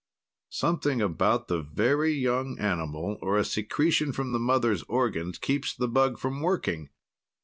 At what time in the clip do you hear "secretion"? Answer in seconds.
3.45-4.11